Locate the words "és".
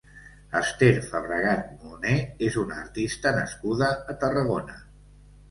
2.49-2.57